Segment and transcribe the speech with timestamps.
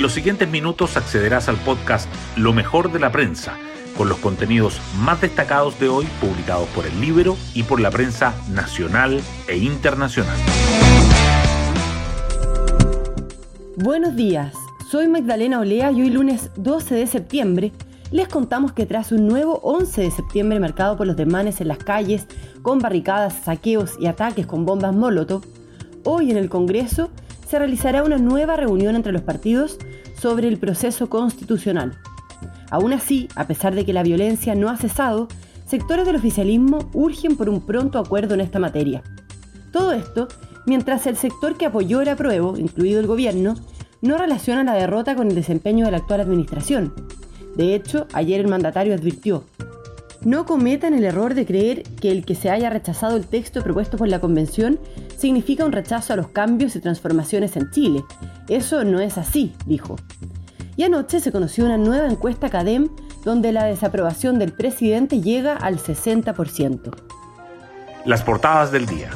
[0.00, 3.58] En los siguientes minutos accederás al podcast Lo mejor de la prensa,
[3.98, 8.34] con los contenidos más destacados de hoy publicados por el libro y por la prensa
[8.50, 10.38] nacional e internacional.
[13.76, 14.54] Buenos días,
[14.90, 17.72] soy Magdalena Olea y hoy lunes 12 de septiembre
[18.10, 21.76] les contamos que tras un nuevo 11 de septiembre marcado por los desmanes en las
[21.76, 22.26] calles,
[22.62, 25.42] con barricadas, saqueos y ataques con bombas Molotov,
[26.04, 27.10] hoy en el Congreso
[27.50, 29.76] se realizará una nueva reunión entre los partidos
[30.20, 31.98] sobre el proceso constitucional.
[32.70, 35.28] Aún así, a pesar de que la violencia no ha cesado,
[35.66, 39.02] sectores del oficialismo urgen por un pronto acuerdo en esta materia.
[39.72, 40.28] Todo esto
[40.66, 43.54] mientras el sector que apoyó el apruebo, incluido el gobierno,
[44.02, 46.92] no relaciona la derrota con el desempeño de la actual administración,
[47.56, 49.44] de hecho, ayer el mandatario advirtió,
[50.24, 53.96] no cometan el error de creer que el que se haya rechazado el texto propuesto
[53.96, 54.78] por la Convención
[55.16, 58.04] significa un rechazo a los cambios y transformaciones en Chile.
[58.48, 59.96] Eso no es así, dijo.
[60.80, 62.88] Y anoche se conoció una nueva encuesta CADEM
[63.22, 66.90] donde la desaprobación del presidente llega al 60%.
[68.06, 69.10] Las portadas del día.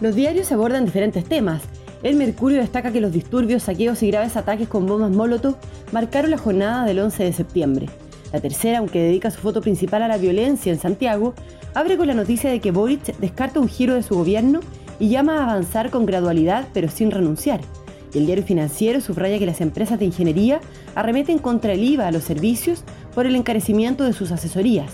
[0.00, 1.62] Los diarios abordan diferentes temas,
[2.04, 5.56] el Mercurio destaca que los disturbios, saqueos y graves ataques con bombas Molotov
[5.90, 7.86] marcaron la jornada del 11 de septiembre.
[8.32, 11.34] La tercera, aunque dedica su foto principal a la violencia en Santiago,
[11.74, 14.60] abre con la noticia de que Boric descarta un giro de su gobierno
[15.00, 17.62] y llama a avanzar con gradualidad pero sin renunciar.
[18.14, 20.60] El diario financiero subraya que las empresas de ingeniería
[20.94, 22.82] arremeten contra el IVA a los servicios
[23.14, 24.92] por el encarecimiento de sus asesorías.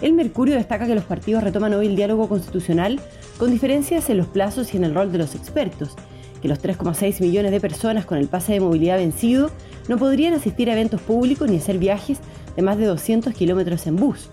[0.00, 3.00] El Mercurio destaca que los partidos retoman hoy el diálogo constitucional
[3.36, 5.94] con diferencias en los plazos y en el rol de los expertos,
[6.40, 9.50] que los 3,6 millones de personas con el pase de movilidad vencido
[9.88, 12.18] no podrían asistir a eventos públicos ni hacer viajes
[12.56, 14.30] de más de 200 kilómetros en bus,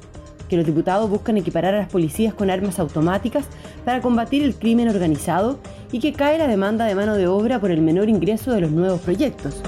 [0.50, 3.46] que los diputados buscan equiparar a las policías con armas automáticas
[3.86, 5.60] para combatir el crimen organizado
[5.92, 8.72] y que cae la demanda de mano de obra por el menor ingreso de los
[8.72, 9.62] nuevos proyectos.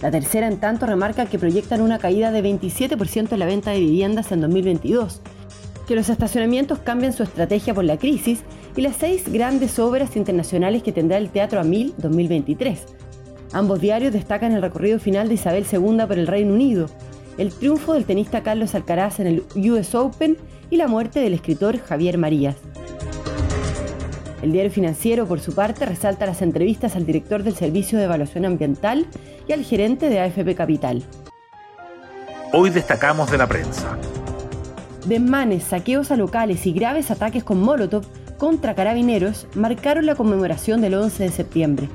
[0.00, 3.80] La tercera, en tanto, remarca que proyectan una caída de 27% en la venta de
[3.80, 5.20] viviendas en 2022
[5.88, 8.40] que los estacionamientos cambian su estrategia por la crisis
[8.76, 12.84] y las seis grandes obras internacionales que tendrá el Teatro Amil 2023.
[13.54, 16.90] Ambos diarios destacan el recorrido final de Isabel II por el Reino Unido,
[17.38, 20.36] el triunfo del tenista Carlos Alcaraz en el US Open
[20.70, 22.56] y la muerte del escritor Javier Marías.
[24.42, 28.44] El diario financiero, por su parte, resalta las entrevistas al director del Servicio de Evaluación
[28.44, 29.06] Ambiental
[29.46, 31.04] y al gerente de AFP Capital.
[32.52, 33.96] Hoy destacamos de la prensa.
[35.06, 38.04] Desmanes, saqueos a locales y graves ataques con Molotov
[38.36, 41.88] contra carabineros marcaron la conmemoración del 11 de septiembre.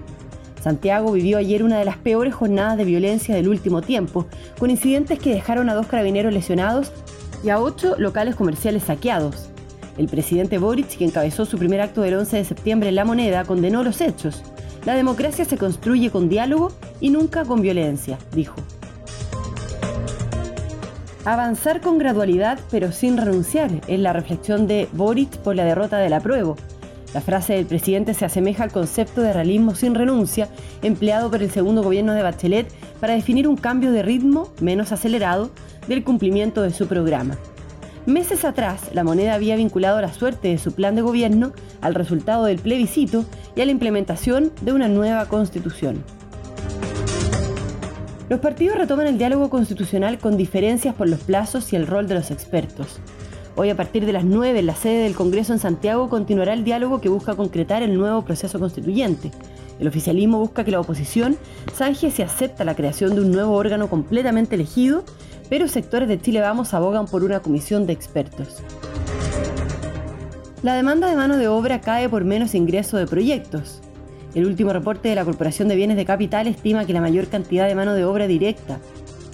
[0.63, 5.19] Santiago vivió ayer una de las peores jornadas de violencia del último tiempo, con incidentes
[5.19, 6.94] que dejaron a dos carabineros lesionados
[7.44, 9.50] y a ocho locales comerciales saqueados.
[9.97, 13.44] El presidente Boric, que encabezó su primer acto del 11 de septiembre en La Moneda,
[13.44, 14.41] condenó los hechos.
[14.85, 16.72] La democracia se construye con diálogo
[17.02, 18.56] y nunca con violencia, dijo.
[21.25, 26.13] Avanzar con gradualidad pero sin renunciar es la reflexión de Boric por la derrota del
[26.13, 26.56] apruebo.
[27.13, 30.50] La frase del presidente se asemeja al concepto de realismo sin renuncia
[30.81, 32.68] empleado por el segundo gobierno de Bachelet
[33.00, 35.52] para definir un cambio de ritmo menos acelerado
[35.88, 37.38] del cumplimiento de su programa.
[38.06, 42.46] Meses atrás, la moneda había vinculado la suerte de su plan de gobierno al resultado
[42.46, 43.25] del plebiscito
[43.56, 46.03] y a la implementación de una nueva constitución.
[48.28, 52.16] Los partidos retoman el diálogo constitucional con diferencias por los plazos y el rol de
[52.16, 53.00] los expertos.
[53.56, 56.64] Hoy a partir de las 9 en la sede del Congreso en Santiago continuará el
[56.64, 59.30] diálogo que busca concretar el nuevo proceso constituyente.
[59.80, 61.38] El oficialismo busca que la oposición
[61.72, 65.03] zanje si acepta la creación de un nuevo órgano completamente elegido,
[65.50, 68.64] pero sectores de Chile Vamos abogan por una comisión de expertos.
[70.64, 73.81] La demanda de mano de obra cae por menos ingreso de proyectos.
[74.34, 77.68] El último reporte de la Corporación de Bienes de Capital estima que la mayor cantidad
[77.68, 78.80] de mano de obra directa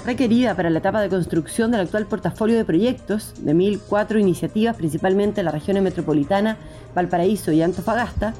[0.10, 5.42] requerida para la etapa de construcción del actual portafolio de proyectos de 1.004 iniciativas, principalmente
[5.42, 6.58] en la región metropolitana,
[6.96, 8.34] Valparaíso y Antofagasta,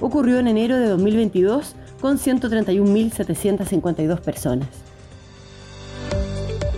[0.00, 4.66] ocurrió en enero de 2022 con 131.752 personas.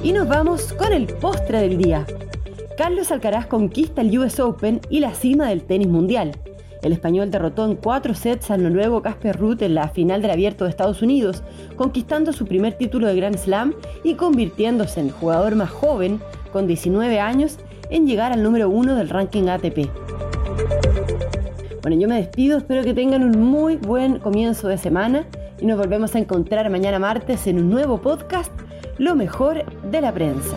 [0.03, 2.05] Y nos vamos con el postre del día.
[2.77, 6.33] Carlos Alcaraz conquista el US Open y la cima del tenis mundial.
[6.85, 10.65] El español derrotó en cuatro sets al noruego Casper Ruth en la final del Abierto
[10.65, 11.43] de Estados Unidos,
[11.77, 13.73] conquistando su primer título de Grand Slam
[14.05, 16.21] y convirtiéndose en el jugador más joven,
[16.53, 17.59] con 19 años,
[17.89, 19.89] en llegar al número uno del ranking ATP.
[21.81, 25.27] Bueno, yo me despido, espero que tengan un muy buen comienzo de semana
[25.59, 28.53] y nos volvemos a encontrar mañana martes en un nuevo podcast,
[28.99, 30.55] Lo mejor de la prensa.